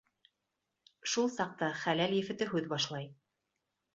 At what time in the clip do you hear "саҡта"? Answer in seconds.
1.33-1.69